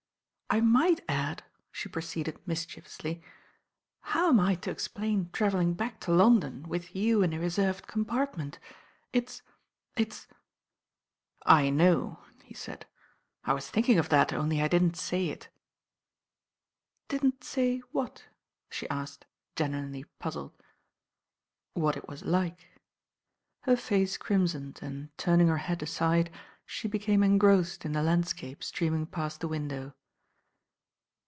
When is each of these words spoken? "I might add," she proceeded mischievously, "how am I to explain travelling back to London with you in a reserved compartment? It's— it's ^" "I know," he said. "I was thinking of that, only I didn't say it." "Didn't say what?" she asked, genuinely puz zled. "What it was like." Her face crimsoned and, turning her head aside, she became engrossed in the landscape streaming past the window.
"I 0.53 0.59
might 0.59 0.99
add," 1.07 1.45
she 1.71 1.87
proceeded 1.87 2.45
mischievously, 2.45 3.23
"how 4.01 4.27
am 4.27 4.39
I 4.41 4.55
to 4.55 4.69
explain 4.69 5.29
travelling 5.31 5.75
back 5.75 6.01
to 6.01 6.11
London 6.11 6.63
with 6.67 6.93
you 6.93 7.23
in 7.23 7.31
a 7.31 7.39
reserved 7.39 7.87
compartment? 7.87 8.59
It's— 9.13 9.43
it's 9.95 10.25
^" 10.25 10.35
"I 11.45 11.69
know," 11.69 12.19
he 12.43 12.53
said. 12.53 12.85
"I 13.45 13.53
was 13.53 13.69
thinking 13.69 13.97
of 13.97 14.09
that, 14.09 14.33
only 14.33 14.61
I 14.61 14.67
didn't 14.67 14.97
say 14.97 15.29
it." 15.29 15.47
"Didn't 17.07 17.45
say 17.45 17.77
what?" 17.93 18.25
she 18.69 18.89
asked, 18.89 19.25
genuinely 19.55 20.03
puz 20.19 20.33
zled. 20.33 20.51
"What 21.75 21.95
it 21.95 22.09
was 22.09 22.25
like." 22.25 22.67
Her 23.61 23.77
face 23.77 24.17
crimsoned 24.17 24.79
and, 24.81 25.17
turning 25.17 25.47
her 25.47 25.59
head 25.59 25.81
aside, 25.81 26.29
she 26.65 26.89
became 26.89 27.23
engrossed 27.23 27.85
in 27.85 27.93
the 27.93 28.03
landscape 28.03 28.65
streaming 28.65 29.05
past 29.05 29.39
the 29.39 29.47
window. 29.47 29.93